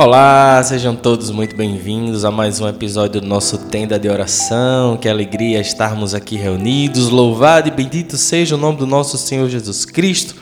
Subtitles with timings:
[0.00, 4.96] Olá, sejam todos muito bem-vindos a mais um episódio do nosso Tenda de Oração.
[4.96, 7.08] Que alegria estarmos aqui reunidos.
[7.08, 10.36] Louvado e bendito seja o nome do nosso Senhor Jesus Cristo.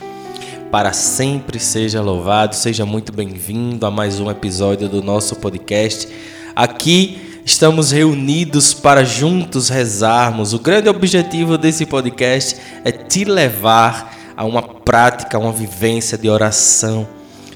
[0.70, 2.54] Para sempre seja louvado.
[2.54, 6.06] Seja muito bem-vindo a mais um episódio do nosso podcast.
[6.54, 10.52] Aqui estamos reunidos para juntos rezarmos.
[10.52, 16.28] O grande objetivo desse podcast é te levar a uma prática, a uma vivência de
[16.28, 17.08] oração,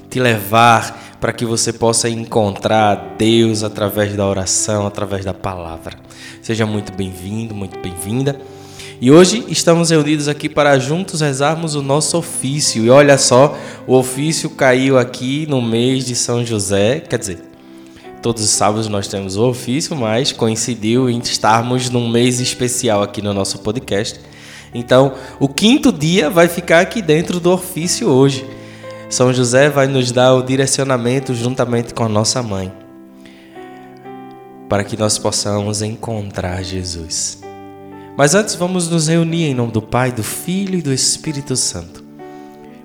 [0.09, 5.95] te levar para que você possa encontrar Deus através da oração, através da palavra.
[6.41, 8.41] Seja muito bem-vindo, muito bem-vinda.
[8.99, 12.83] E hoje estamos reunidos aqui para juntos rezarmos o nosso ofício.
[12.83, 17.43] E olha só, o ofício caiu aqui no mês de São José, quer dizer,
[18.19, 23.21] todos os sábados nós temos o ofício, mas coincidiu em estarmos num mês especial aqui
[23.21, 24.19] no nosso podcast.
[24.73, 28.43] Então, o quinto dia vai ficar aqui dentro do ofício hoje.
[29.11, 32.71] São José vai nos dar o direcionamento juntamente com a nossa mãe,
[34.69, 37.41] para que nós possamos encontrar Jesus.
[38.15, 42.01] Mas antes vamos nos reunir em nome do Pai, do Filho e do Espírito Santo.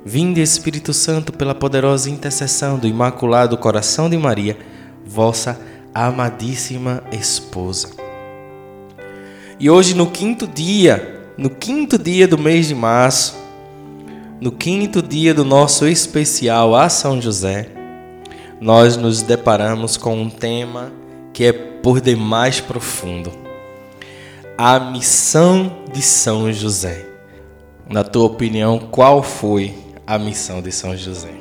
[0.05, 4.59] Vinde, Espírito Santo, pela poderosa intercessão do Imaculado Coração de Maria,
[5.07, 5.61] vossa
[5.95, 7.91] amadíssima esposa.
[9.61, 13.46] E hoje, no quinto dia, no quinto dia do mês de março,
[14.41, 17.69] no quinto dia do nosso especial a São José,
[18.61, 20.93] nós nos deparamos com um tema
[21.33, 23.33] que é por demais profundo:
[24.57, 27.07] a missão de São José.
[27.89, 29.73] Na tua opinião, qual foi
[30.07, 31.33] a missão de São José?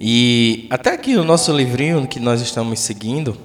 [0.00, 3.36] E até aqui no nosso livrinho que nós estamos seguindo,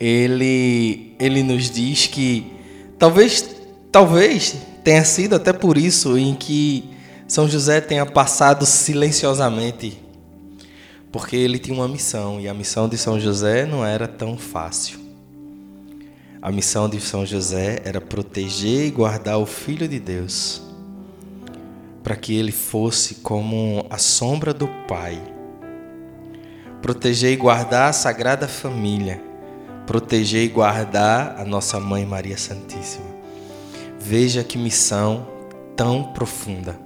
[0.00, 2.46] ele ele nos diz que
[2.98, 3.56] talvez
[3.90, 6.90] talvez tenha sido até por isso em que
[7.26, 10.02] São José tenha passado silenciosamente,
[11.12, 14.98] porque ele tinha uma missão e a missão de São José não era tão fácil.
[16.40, 20.62] A missão de São José era proteger e guardar o Filho de Deus,
[22.02, 25.20] para que ele fosse como a sombra do Pai.
[26.80, 29.20] Proteger e guardar a Sagrada Família,
[29.84, 33.17] proteger e guardar a nossa Mãe Maria Santíssima.
[34.10, 35.28] Veja que missão
[35.76, 36.80] tão profunda.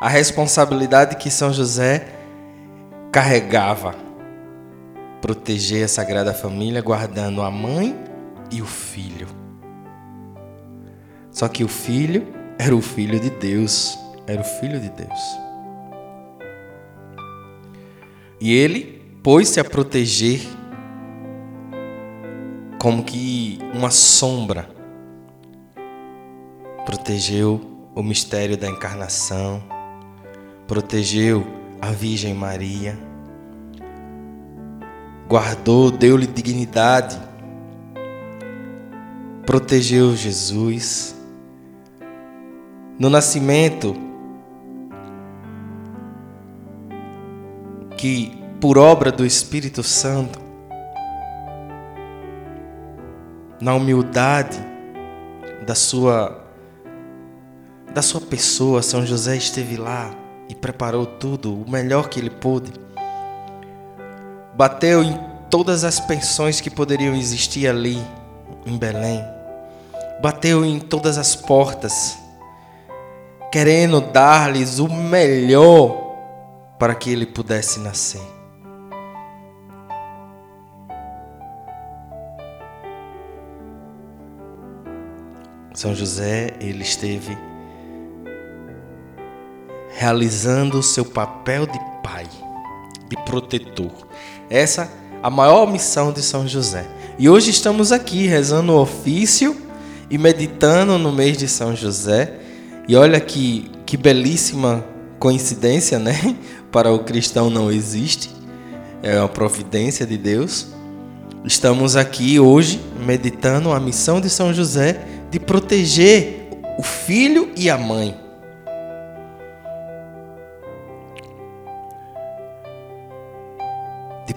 [0.00, 2.08] A responsabilidade que São José
[3.12, 3.94] carregava
[5.20, 7.94] proteger a Sagrada Família, guardando a mãe
[8.50, 9.26] e o filho.
[11.30, 12.26] Só que o filho
[12.58, 15.20] era o filho de Deus, era o filho de Deus.
[18.40, 20.40] E ele pôs-se a proteger
[22.78, 24.73] como que uma sombra
[26.84, 27.60] protegeu
[27.94, 29.62] o mistério da encarnação,
[30.66, 31.46] protegeu
[31.80, 32.98] a Virgem Maria,
[35.28, 37.18] guardou, deu-lhe dignidade,
[39.46, 41.14] protegeu Jesus.
[42.98, 43.96] No nascimento,
[47.96, 50.38] que por obra do Espírito Santo,
[53.60, 54.58] na humildade
[55.66, 56.43] da sua
[57.94, 60.10] da sua pessoa, São José esteve lá
[60.48, 62.72] e preparou tudo, o melhor que ele pôde.
[64.52, 65.16] Bateu em
[65.48, 68.04] todas as pensões que poderiam existir ali
[68.66, 69.24] em Belém.
[70.20, 72.18] Bateu em todas as portas,
[73.52, 76.16] querendo dar-lhes o melhor
[76.80, 78.22] para que ele pudesse nascer.
[85.72, 87.36] São José, ele esteve
[89.94, 92.26] realizando o seu papel de pai,
[93.08, 93.92] de protetor.
[94.50, 94.90] Essa
[95.22, 96.86] a maior missão de São José.
[97.18, 99.56] E hoje estamos aqui rezando o ofício
[100.10, 102.34] e meditando no mês de São José.
[102.86, 104.84] E olha que, que belíssima
[105.18, 106.36] coincidência, né?
[106.70, 108.30] Para o cristão não existe.
[109.02, 110.66] É uma providência de Deus.
[111.44, 116.48] Estamos aqui hoje meditando a missão de São José de proteger
[116.78, 118.23] o filho e a mãe.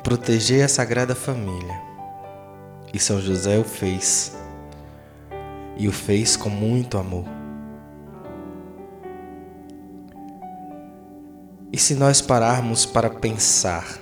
[0.08, 1.82] Proteger a Sagrada Família.
[2.94, 4.34] E São José o fez.
[5.76, 7.26] E o fez com muito amor.
[11.74, 14.00] E se nós pararmos para pensar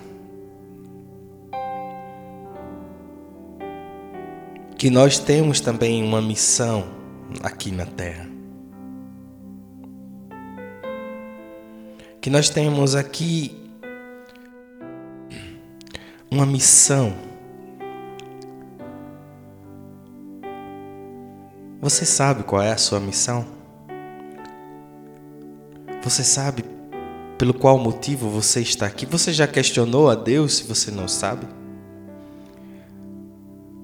[4.78, 6.86] que nós temos também uma missão
[7.42, 8.30] aqui na Terra,
[12.22, 13.65] que nós temos aqui
[16.36, 17.14] uma missão.
[21.80, 23.46] Você sabe qual é a sua missão?
[26.04, 26.66] Você sabe
[27.38, 29.06] pelo qual motivo você está aqui?
[29.06, 31.48] Você já questionou a Deus se você não sabe?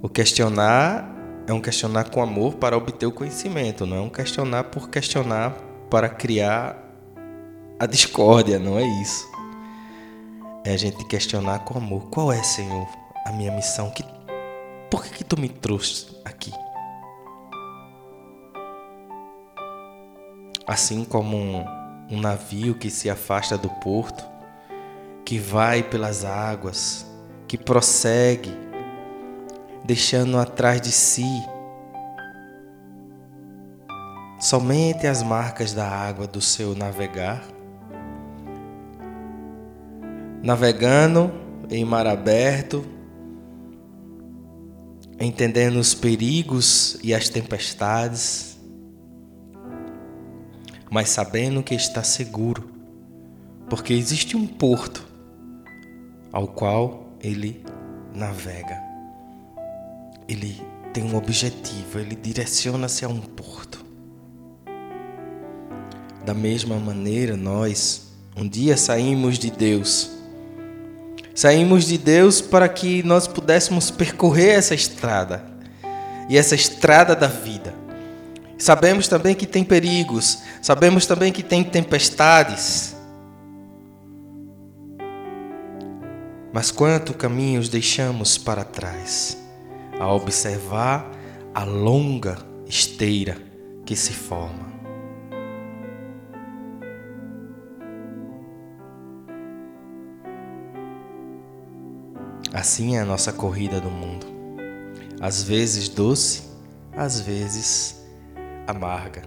[0.02, 1.10] O questionar
[1.48, 5.52] é um questionar com amor para obter o conhecimento, não é um questionar por questionar
[5.90, 6.78] para criar
[7.80, 9.31] a discórdia, não é isso.
[10.64, 12.08] É a gente questionar com amor.
[12.12, 12.88] Qual é, Senhor,
[13.26, 13.90] a minha missão?
[13.90, 14.06] Que,
[14.90, 16.52] por que, que tu me trouxe aqui?
[20.68, 21.66] Assim como um,
[22.12, 24.24] um navio que se afasta do porto,
[25.26, 27.08] que vai pelas águas,
[27.48, 28.56] que prossegue,
[29.84, 31.26] deixando atrás de si
[34.40, 37.44] somente as marcas da água do seu navegar
[40.44, 41.32] navegando
[41.70, 42.84] em mar aberto,
[45.20, 48.60] entendendo os perigos e as tempestades,
[50.90, 52.70] mas sabendo que está seguro,
[53.70, 55.08] porque existe um porto
[56.32, 57.64] ao qual ele
[58.14, 58.82] navega.
[60.28, 60.60] Ele
[60.92, 63.86] tem um objetivo, ele direciona-se a um porto.
[66.26, 70.21] Da mesma maneira, nós um dia saímos de Deus
[71.42, 75.44] Saímos de Deus para que nós pudéssemos percorrer essa estrada
[76.30, 77.74] e essa estrada da vida.
[78.60, 82.96] Sabemos também que tem perigos, sabemos também que tem tempestades.
[86.54, 89.36] Mas quanto caminhos deixamos para trás
[90.00, 91.10] a observar
[91.56, 92.38] a longa
[92.68, 93.36] esteira
[93.84, 94.71] que se forma.
[102.62, 104.28] Assim é a nossa corrida do mundo.
[105.20, 106.44] Às vezes doce,
[106.96, 108.06] às vezes
[108.68, 109.24] amarga.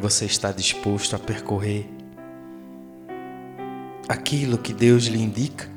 [0.00, 1.88] Você está disposto a percorrer
[4.08, 5.70] aquilo que Deus lhe indica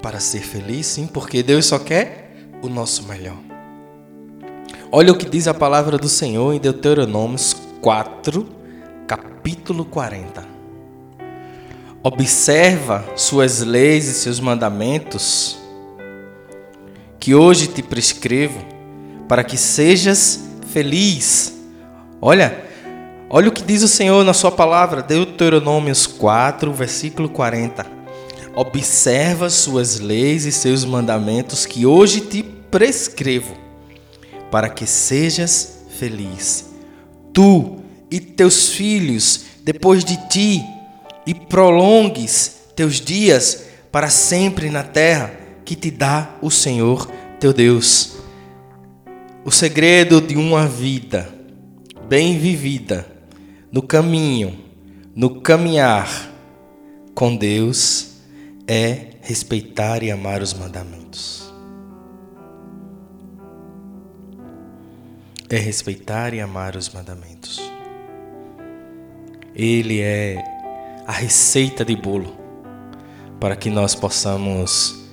[0.00, 0.86] para ser feliz?
[0.86, 3.36] Sim, porque Deus só quer o nosso melhor.
[4.90, 8.48] Olha o que diz a palavra do Senhor em Deuteronômios 4,
[9.06, 10.53] capítulo 40
[12.04, 15.58] observa suas leis e seus mandamentos,
[17.18, 18.60] que hoje te prescrevo,
[19.26, 20.38] para que sejas
[20.70, 21.54] feliz.
[22.20, 22.62] Olha,
[23.30, 27.86] olha o que diz o Senhor na sua palavra, Deuteronômios 4, versículo 40.
[28.54, 33.56] Observa suas leis e seus mandamentos que hoje te prescrevo,
[34.50, 36.66] para que sejas feliz.
[37.32, 37.78] Tu
[38.10, 40.73] e teus filhos depois de ti
[41.26, 45.32] e prolongues teus dias para sempre na terra
[45.64, 47.10] que te dá o Senhor
[47.40, 48.16] teu Deus.
[49.44, 51.32] O segredo de uma vida
[52.08, 53.06] bem vivida
[53.70, 54.58] no caminho,
[55.14, 56.30] no caminhar
[57.14, 58.14] com Deus
[58.66, 61.52] é respeitar e amar os mandamentos.
[65.48, 67.60] É respeitar e amar os mandamentos.
[69.54, 70.53] Ele é
[71.06, 72.34] a receita de bolo
[73.38, 75.04] para que nós possamos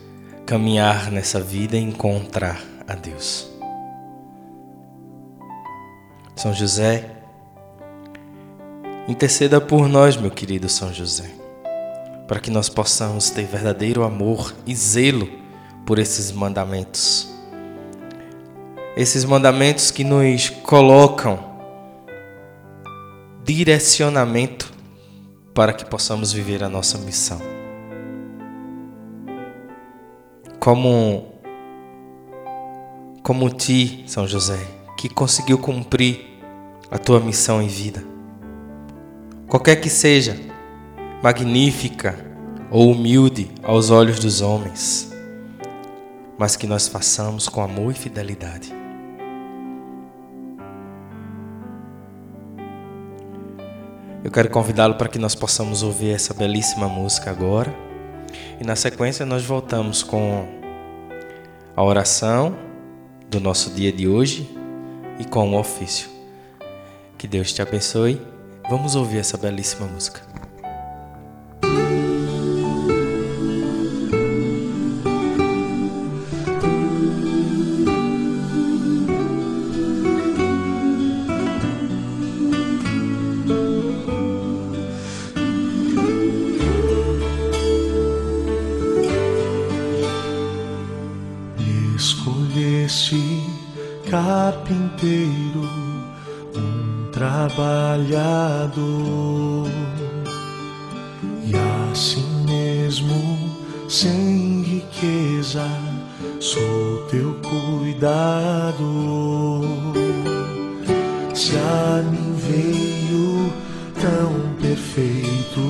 [0.45, 3.50] caminhar nessa vida e encontrar a Deus.
[6.36, 7.10] São José,
[9.07, 11.29] interceda por nós, meu querido São José,
[12.27, 15.29] para que nós possamos ter verdadeiro amor e zelo
[15.86, 17.29] por esses mandamentos.
[18.95, 21.51] Esses mandamentos que nos colocam
[23.43, 24.71] direcionamento
[25.53, 27.39] para que possamos viver a nossa missão.
[30.60, 31.31] Como
[33.24, 34.60] como ti, São José,
[34.98, 36.39] que conseguiu cumprir
[36.89, 38.03] a tua missão em vida.
[39.48, 40.39] Qualquer que seja,
[41.22, 42.17] magnífica
[42.72, 45.12] ou humilde aos olhos dos homens,
[46.38, 48.80] mas que nós façamos com amor e fidelidade.
[54.24, 57.74] Eu quero convidá-lo para que nós possamos ouvir essa belíssima música agora.
[58.60, 60.48] E na sequência nós voltamos com
[61.75, 62.56] a oração
[63.28, 64.48] do nosso dia de hoje
[65.20, 66.10] e com o ofício.
[67.18, 68.22] Que Deus te abençoe.
[68.70, 70.30] Vamos ouvir essa belíssima música.
[97.62, 99.70] Trabalhador,
[101.46, 101.53] e
[101.91, 103.38] assim mesmo,
[103.88, 105.63] sem riqueza,
[106.39, 108.82] sou teu cuidador.
[111.36, 113.53] Se a mim veio
[114.01, 115.62] tão perfeito,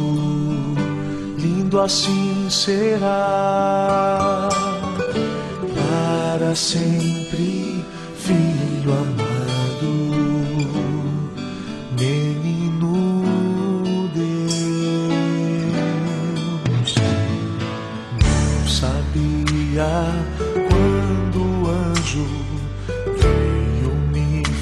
[1.38, 4.48] lindo assim será.
[5.76, 7.84] Para sempre,
[8.16, 9.21] filho amado,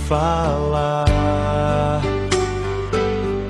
[0.10, 2.02] falar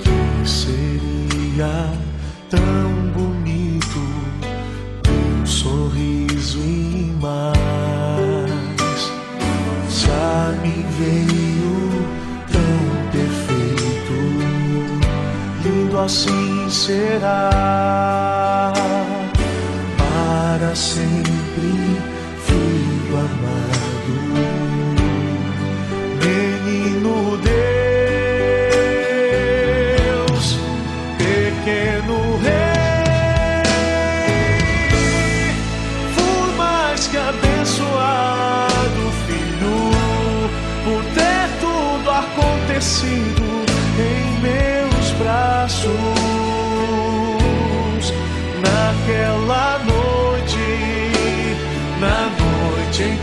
[0.01, 1.93] que seria
[2.49, 4.01] tão bonito
[5.01, 7.69] teu sorriso e mais.
[10.11, 11.77] A mim veio
[12.51, 14.17] tão perfeito,
[15.63, 17.51] lindo assim será
[19.97, 22.01] para sempre,
[22.43, 23.78] filho amado,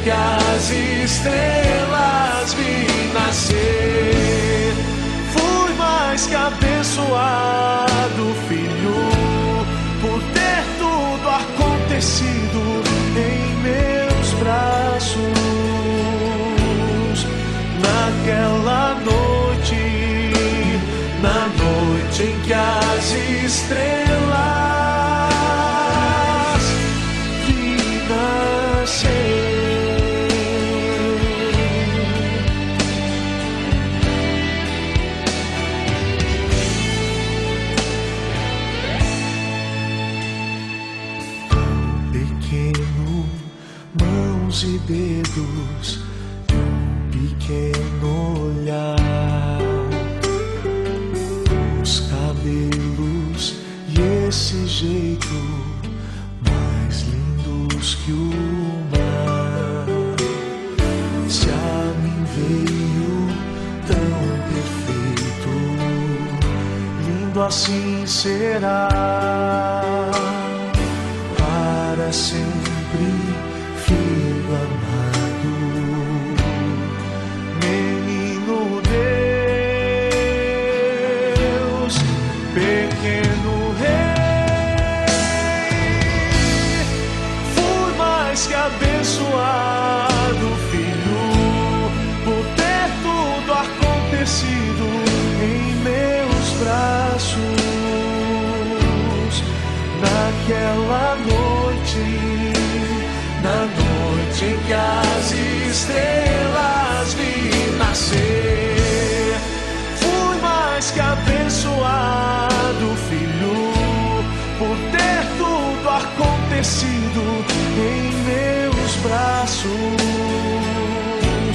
[0.06, 4.72] que as estrelas vi nascer.
[5.32, 8.94] Fui mais que abençoado, filho,
[10.00, 12.84] por ter tudo acontecido
[13.16, 15.18] em meus braços.
[17.82, 19.82] Naquela noite,
[21.20, 23.12] na noite em que as
[23.44, 24.65] estrelas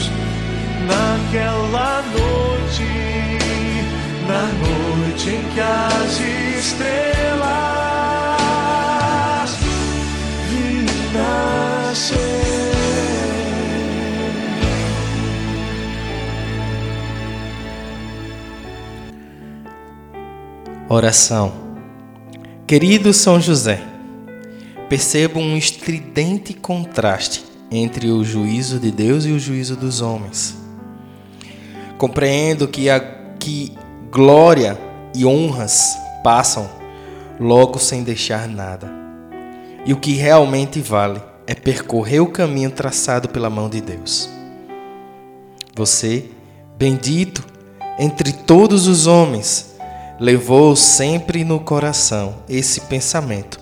[0.02, 0.12] braços.
[0.88, 2.84] Naquela noite,
[4.28, 6.20] na noite em que as
[6.60, 7.52] estrelas
[10.50, 12.32] vi nascer.
[20.90, 21.54] Oração.
[22.68, 23.82] Querido São José,
[24.88, 30.58] percebo um estridente contraste entre o juízo de Deus e o juízo dos homens.
[31.98, 33.00] Compreendo que, a,
[33.40, 33.74] que
[34.12, 34.78] glória
[35.16, 36.70] e honras passam
[37.40, 38.92] logo sem deixar nada.
[39.86, 44.30] E o que realmente vale é percorrer o caminho traçado pela mão de Deus.
[45.76, 46.26] Você,
[46.78, 47.44] bendito
[47.98, 49.76] entre todos os homens,
[50.20, 53.60] levou sempre no coração esse pensamento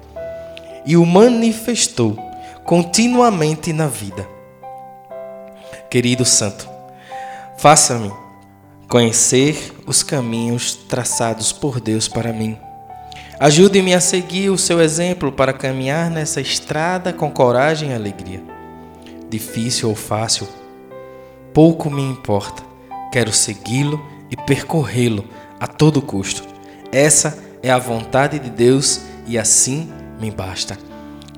[0.86, 2.29] e o manifestou
[2.70, 4.30] continuamente na vida.
[5.90, 6.70] Querido Santo,
[7.58, 8.14] faça-me
[8.88, 12.56] conhecer os caminhos traçados por Deus para mim.
[13.40, 18.44] Ajude-me a seguir o seu exemplo para caminhar nessa estrada com coragem e alegria.
[19.28, 20.48] difícil ou fácil,
[21.52, 22.62] pouco me importa.
[23.12, 24.00] Quero segui-lo
[24.30, 25.26] e percorrê-lo
[25.60, 26.44] a todo custo.
[26.92, 30.89] Essa é a vontade de Deus e assim me basta.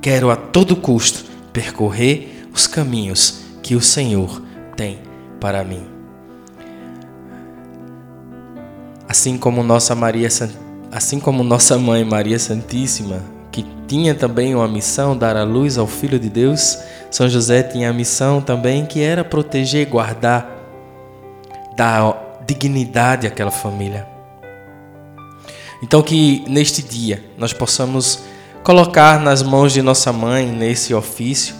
[0.02, 4.42] Quero a todo custo percorrer os caminhos que o Senhor
[4.76, 4.98] tem
[5.40, 5.86] para mim.
[9.08, 10.28] Assim como nossa Maria,
[10.92, 15.86] assim como nossa mãe Maria Santíssima, que tinha também uma missão dar a luz ao
[15.86, 16.80] filho de Deus,
[17.12, 20.50] São José tinha a missão também que era proteger, guardar,
[21.78, 24.08] dar dignidade àquela família.
[25.84, 28.31] Então que neste dia nós possamos
[28.64, 31.56] colocar nas mãos de nossa mãe nesse ofício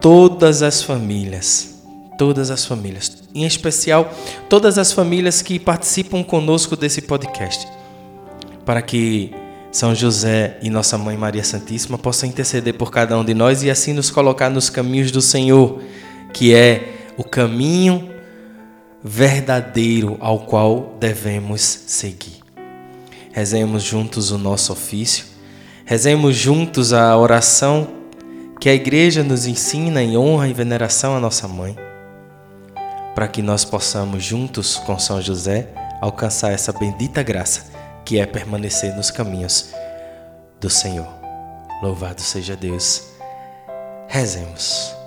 [0.00, 1.82] todas as famílias,
[2.18, 4.12] todas as famílias, em especial
[4.48, 7.66] todas as famílias que participam conosco desse podcast,
[8.64, 9.32] para que
[9.70, 13.70] São José e nossa mãe Maria Santíssima possam interceder por cada um de nós e
[13.70, 15.80] assim nos colocar nos caminhos do Senhor,
[16.32, 18.10] que é o caminho
[19.02, 22.40] verdadeiro ao qual devemos seguir.
[23.32, 25.29] Rezemos juntos o nosso ofício,
[25.90, 27.88] rezemos juntos a oração
[28.60, 31.76] que a igreja nos ensina em honra e veneração à nossa mãe,
[33.12, 35.66] para que nós possamos juntos com São José
[36.00, 37.72] alcançar essa bendita graça
[38.04, 39.72] que é permanecer nos caminhos
[40.60, 41.08] do Senhor.
[41.82, 43.08] Louvado seja Deus.
[44.06, 44.99] Rezemos.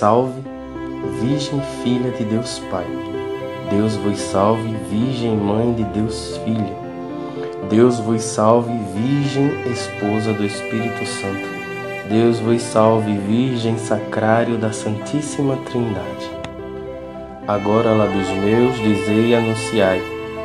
[0.00, 0.40] Salve,
[1.20, 2.86] Virgem Filha de Deus Pai.
[3.68, 6.74] Deus vos salve, Virgem Mãe de Deus Filha.
[7.68, 11.46] Deus vos salve, Virgem Esposa do Espírito Santo.
[12.08, 16.30] Deus vos salve, Virgem Sacrário da Santíssima Trindade.
[17.46, 20.00] Agora, lá dos meus, dizei e anunciai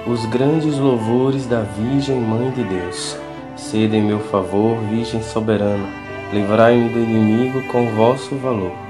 [0.05, 3.17] os grandes louvores da Virgem Mãe de Deus.
[3.55, 8.84] Sede em meu favor, Virgem soberana livrai-me do inimigo com vosso valor.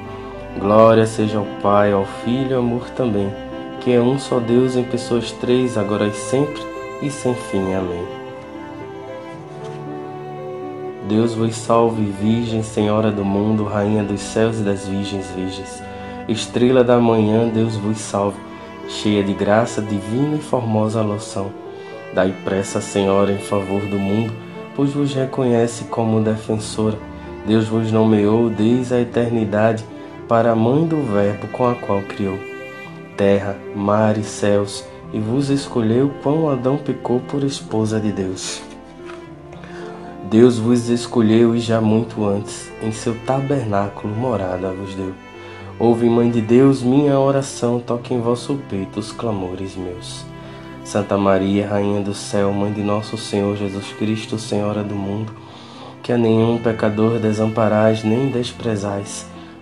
[0.59, 3.29] Glória seja ao Pai, ao Filho e ao amor também,
[3.81, 6.61] que é um só Deus em pessoas três, agora e sempre
[7.01, 7.73] e sem fim.
[7.73, 8.05] Amém.
[11.07, 15.83] Deus vos salve, Virgem, Senhora do mundo, Rainha dos céus e das virgens virgens.
[16.27, 18.39] Estrela da manhã, Deus vos salve,
[18.87, 21.51] cheia de graça divina e formosa loção.
[22.13, 24.33] Dai pressa, Senhora, em favor do mundo,
[24.75, 26.97] pois vos reconhece como defensora
[27.45, 29.85] Deus vos nomeou desde a eternidade
[30.27, 32.55] para a mãe do Verbo com a qual criou
[33.15, 34.83] terra, mar e céus,
[35.13, 38.61] e vos escolheu quando Adão pecou por esposa de Deus.
[40.29, 45.13] Deus vos escolheu e já muito antes, em seu tabernáculo morada vos deu.
[45.77, 50.25] Ouve, Mãe de Deus, minha oração, toque em vosso peito os clamores meus.
[50.83, 55.33] Santa Maria, Rainha do céu, Mãe de nosso Senhor Jesus Cristo, Senhora do mundo,
[56.01, 59.34] que a nenhum pecador desamparais nem desprezais.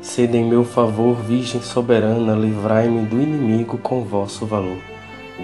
[0.00, 4.78] Sede em meu favor, Virgem soberana, livrai-me do inimigo com vosso valor.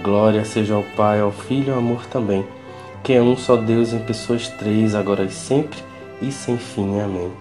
[0.01, 2.45] Glória seja ao Pai, ao Filho e ao amor também,
[3.03, 5.79] que é um só Deus em pessoas três, agora e sempre
[6.21, 7.01] e sem fim.
[7.01, 7.31] Amém.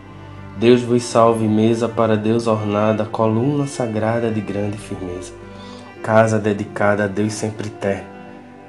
[0.57, 5.33] Deus vos salve, mesa para Deus ornada, coluna sagrada de grande firmeza,
[6.03, 8.09] casa dedicada a Deus sempre eterno,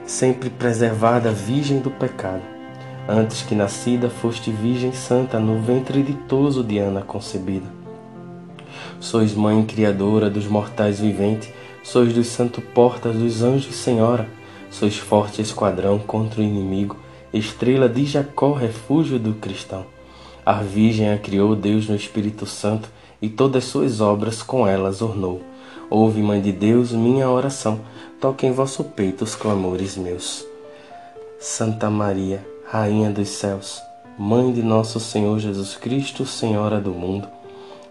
[0.05, 2.41] sempre preservada, virgem do pecado.
[3.07, 7.74] Antes que nascida, foste virgem santa, no ventre ditoso de Ana concebida.
[9.05, 11.51] Sois mãe criadora dos mortais viventes,
[11.83, 14.27] sois dos santo portas dos anjos senhora,
[14.71, 16.97] sois forte esquadrão contra o inimigo,
[17.31, 19.85] estrela de Jacó, refúgio do cristão.
[20.43, 22.89] A Virgem a criou Deus no Espírito Santo
[23.21, 25.39] e todas suas obras com elas ornou.
[25.87, 27.81] Ouve, Mãe de Deus, minha oração,
[28.19, 30.43] toque em vosso peito os clamores meus.
[31.39, 33.79] Santa Maria, Rainha dos céus,
[34.17, 37.34] Mãe de nosso Senhor Jesus Cristo, Senhora do mundo,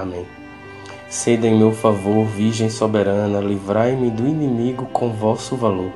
[0.00, 0.26] Amém.
[1.08, 5.92] Sede em meu favor, Virgem soberana, livrai-me do inimigo com vosso valor.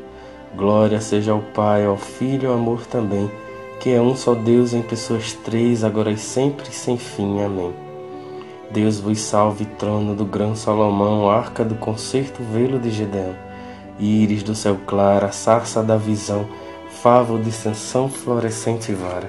[0.56, 3.30] Glória seja ao Pai, ao Filho e ao amor também,
[3.78, 7.42] que é um só Deus em pessoas três, agora e sempre, sem fim.
[7.42, 7.72] Amém.
[8.70, 13.34] Deus vos salve, trono do grão Salomão, arca do concerto, velo de Gedeão,
[14.00, 16.48] íris do céu claro, sarça da visão,
[17.02, 19.28] favo de ascensão, florescente vara.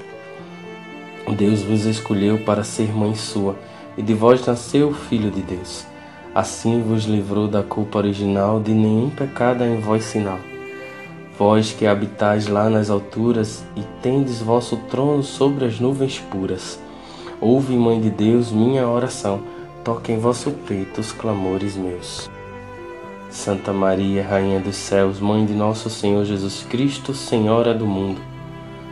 [1.35, 3.55] Deus vos escolheu para ser mãe sua,
[3.97, 5.85] e de vós nasceu o Filho de Deus.
[6.33, 10.39] Assim vos livrou da culpa original, de nenhum pecado em vós sinal.
[11.37, 16.79] Vós que habitais lá nas alturas e tendes vosso trono sobre as nuvens puras.
[17.39, 19.41] Ouve, Mãe de Deus, minha oração,
[19.83, 22.29] toque em vosso peito os clamores meus.
[23.29, 28.21] Santa Maria, Rainha dos céus, Mãe de nosso Senhor Jesus Cristo, Senhora do mundo,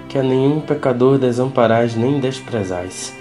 [0.10, 3.21] que a nenhum pecador desamparais nem desprezais.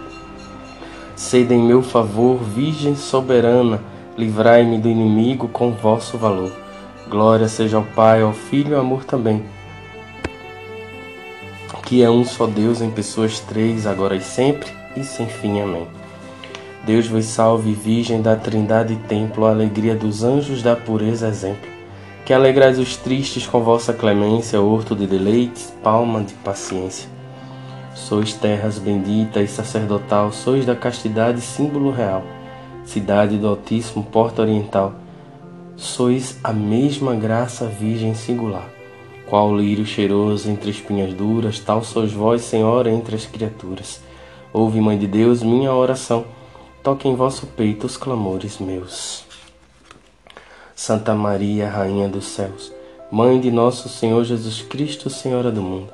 [1.21, 3.79] Sede em meu favor, Virgem soberana,
[4.17, 6.51] livrai-me do inimigo com vosso valor.
[7.07, 9.43] Glória seja ao Pai, ao Filho e ao amor também,
[11.85, 15.61] que é um só Deus em pessoas três, agora e sempre, e sem fim.
[15.61, 15.87] Amém.
[16.83, 21.69] Deus vos salve, Virgem da Trindade e Templo, alegria dos anjos da pureza exemplo,
[22.25, 27.20] que alegrais os tristes com vossa clemência, horto de deleites, palma de paciência.
[27.93, 32.23] Sois terras bendita e sacerdotal, sois da castidade símbolo real,
[32.85, 34.93] cidade do Altíssimo, porta oriental.
[35.75, 38.69] Sois a mesma graça virgem singular.
[39.27, 44.01] Qual lírio cheiroso entre espinhas duras, tal sois vós, Senhora, entre as criaturas.
[44.53, 46.25] Ouve, Mãe de Deus, minha oração,
[46.83, 49.23] toque em vosso peito os clamores meus.
[50.75, 52.73] Santa Maria, Rainha dos céus,
[53.11, 55.93] Mãe de nosso Senhor Jesus Cristo, Senhora do mundo,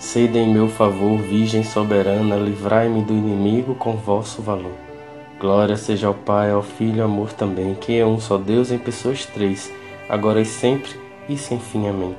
[0.00, 4.72] Sede em meu favor, Virgem soberana, livrai-me do inimigo com vosso valor.
[5.38, 8.78] Glória seja ao Pai, ao Filho e amor também, que é um só Deus em
[8.78, 9.70] pessoas três,
[10.08, 10.90] agora e sempre
[11.28, 11.86] e sem fim.
[11.86, 12.16] Amém.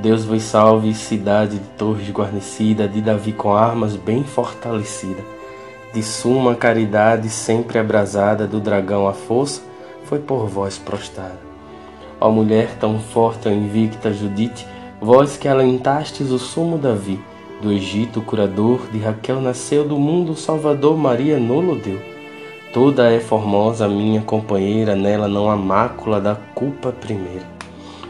[0.00, 5.22] Deus vos salve, cidade de torres guarnecida, de Davi com armas bem fortalecida,
[5.94, 9.62] de suma caridade sempre abrasada, do dragão a força
[10.06, 11.38] foi por vós prostrada.
[12.20, 14.66] Ó mulher tão forte, invicta Judite,
[15.00, 17.20] Vós que alentastes o sumo Davi,
[17.62, 22.00] do Egito o curador, de Raquel nasceu do mundo o Salvador, Maria nolo deu.
[22.72, 27.46] Toda é formosa minha companheira, nela não há mácula da culpa primeira.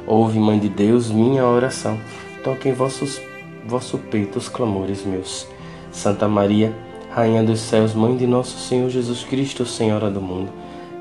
[0.06, 1.98] Ouve, Mãe de Deus, minha oração,
[2.42, 3.20] toque em vossos,
[3.66, 5.46] vosso peito os clamores meus.
[5.92, 6.74] Santa Maria,
[7.10, 10.50] Rainha dos céus, Mãe de nosso Senhor Jesus Cristo, Senhora do mundo,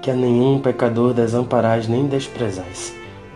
[0.01, 2.96] que a nenhum pecador desamparais nem desprezais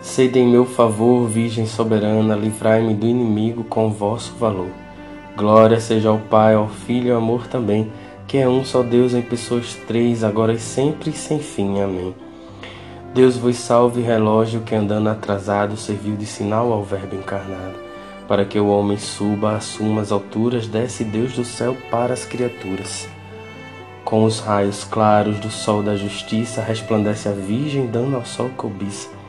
[0.00, 4.70] Sede em meu favor, Virgem soberana, livrai-me do inimigo com vosso valor.
[5.36, 7.92] Glória seja ao Pai, ao Filho e ao amor também,
[8.26, 11.82] que é um só Deus em pessoas três, agora e sempre e sem fim.
[11.82, 12.14] Amém.
[13.12, 17.74] Deus vos salve, relógio que andando atrasado serviu de sinal ao Verbo encarnado.
[18.26, 23.06] Para que o homem suba, assuma as alturas, desce Deus do céu para as criaturas.
[24.02, 29.19] Com os raios claros do sol da justiça, resplandece a Virgem, dando ao sol cobiça.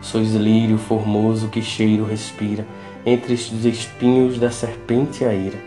[0.00, 2.66] Sois lírio formoso que cheiro respira,
[3.04, 5.58] entre os espinhos da serpente a ira.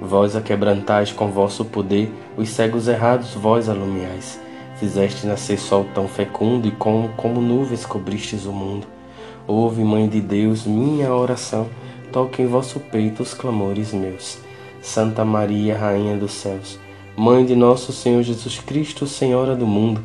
[0.00, 4.40] Vós a quebrantais com vosso poder, os cegos errados vós alumiais.
[4.76, 8.86] Fizeste nascer sol tão fecundo e como, como nuvens cobristes o mundo.
[9.46, 11.68] Ouve, Mãe de Deus, minha oração,
[12.12, 14.38] toque em vosso peito os clamores meus.
[14.80, 16.78] Santa Maria, Rainha dos céus,
[17.16, 20.04] Mãe de nosso Senhor Jesus Cristo, Senhora do mundo,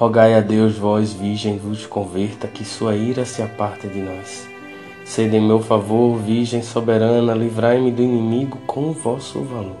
[0.00, 4.48] Rogai a Deus, vós, Virgem, vos converta, que sua ira se aparte de nós.
[5.04, 9.76] Sede em meu favor, Virgem soberana, livrai-me do inimigo com o vosso valor.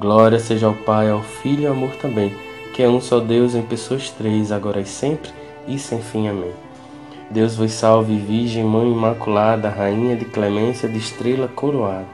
[0.00, 2.32] Glória seja ao Pai, ao Filho e ao amor também,
[2.72, 5.30] que é um só Deus em pessoas três, agora e sempre,
[5.68, 6.28] e sem fim.
[6.28, 6.52] Amém.
[7.30, 12.06] Deus vos salve, Virgem, Mãe Imaculada, Rainha de clemência, de estrela coroada.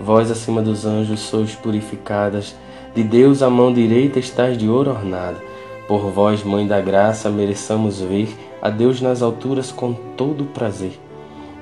[0.00, 2.54] Vós acima dos anjos sois purificadas,
[2.94, 5.47] de Deus a mão direita estás de ouro ornada.
[5.88, 8.28] Por vós, Mãe da Graça, mereçamos ver
[8.62, 11.00] a Deus nas alturas com todo prazer.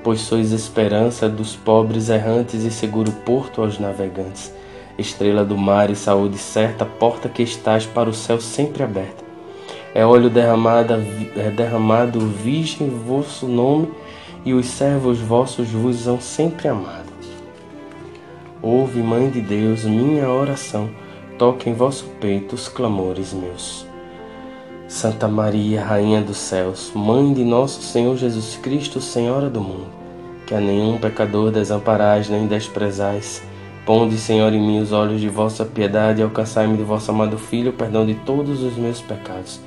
[0.03, 4.53] Pois sois esperança dos pobres errantes e seguro porto aos navegantes.
[4.97, 9.27] Estrela do mar e saúde certa, porta que estás para o céu sempre aberta
[9.97, 10.93] é óleo derramado,
[11.35, 13.89] é derramado virgem vosso nome,
[14.45, 17.07] e os servos vossos vos são sempre amados.
[18.61, 20.87] Ouve, Mãe de Deus, minha oração,
[21.39, 23.86] toque em vosso peito os clamores meus.
[24.87, 29.87] Santa Maria, Rainha dos céus, Mãe de nosso Senhor Jesus Cristo, Senhora do mundo,
[30.45, 33.43] que a nenhum pecador desamparais nem desprezais,
[33.85, 37.71] ponde, Senhor, em mim os olhos de vossa piedade e alcançai-me de vosso amado Filho
[37.71, 39.59] o perdão de todos os meus pecados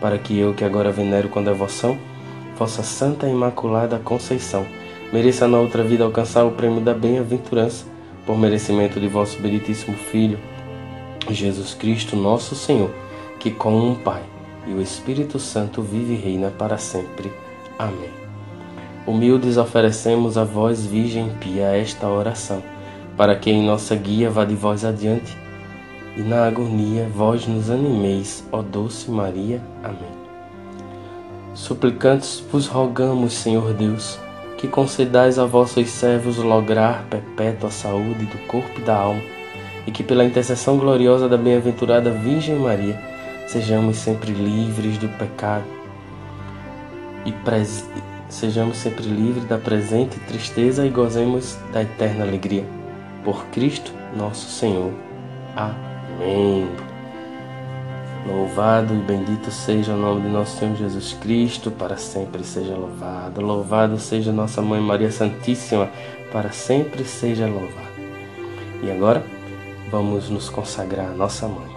[0.00, 1.98] para que eu, que agora venero com devoção,
[2.56, 4.66] vossa Santa Imaculada Conceição,
[5.12, 7.86] mereça na outra vida alcançar o prêmio da bem-aventurança,
[8.24, 10.38] por merecimento de vosso benditíssimo Filho,
[11.30, 12.90] Jesus Cristo, nosso Senhor,
[13.38, 14.22] que com o Pai
[14.66, 17.32] e o Espírito Santo vive e reina para sempre.
[17.78, 18.10] Amém.
[19.06, 22.62] Humildes oferecemos a vós, Virgem Pia, esta oração,
[23.16, 25.36] para que em nossa guia vá de vós adiante
[26.16, 29.60] e na agonia vós nos animeis, ó doce Maria.
[29.84, 30.16] Amém.
[31.54, 34.18] Suplicantes vos rogamos, Senhor Deus,
[34.58, 39.22] que concedais a vossos servos lograr perpétua saúde do corpo e da alma,
[39.86, 43.15] e que pela intercessão gloriosa da bem-aventurada Virgem Maria
[43.46, 45.64] sejamos sempre livres do pecado
[47.24, 47.88] e pres...
[48.28, 52.64] sejamos sempre livres da presente tristeza e gozemos da eterna alegria.
[53.24, 54.92] Por Cristo nosso Senhor.
[55.56, 56.68] Amém.
[58.26, 63.40] Louvado e bendito seja o nome de nosso Senhor Jesus Cristo, para sempre seja louvado.
[63.40, 65.88] Louvado seja nossa Mãe Maria Santíssima,
[66.32, 67.86] para sempre seja louvada.
[68.82, 69.24] E agora,
[69.90, 71.75] vamos nos consagrar à nossa Mãe.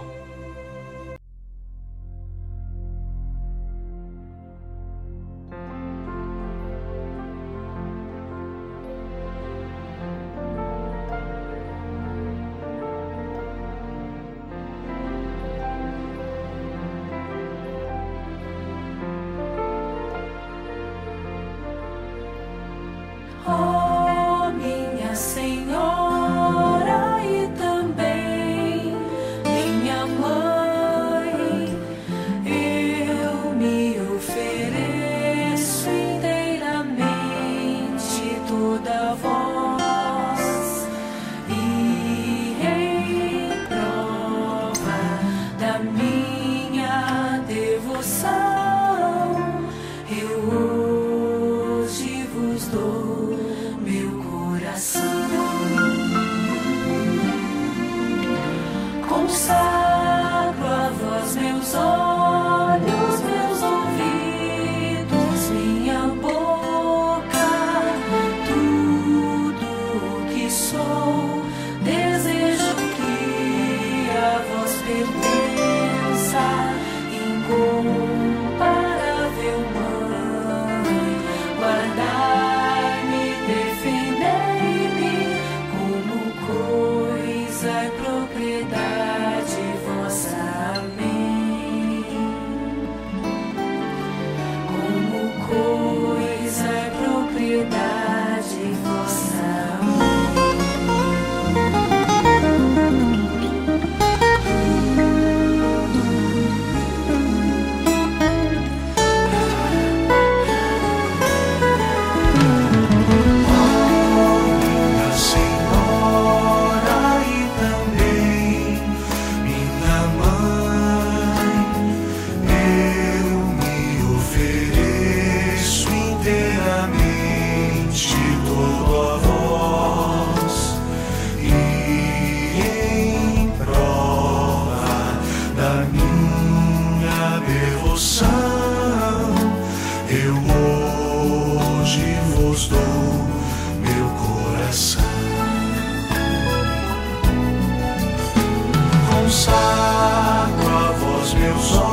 [151.40, 151.89] Meus olhos,